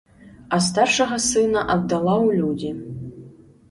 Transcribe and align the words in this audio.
А 0.57 0.57
старшага 0.67 1.21
сына 1.27 1.65
аддала 1.77 2.19
ў 2.27 2.29
людзі. 2.43 2.71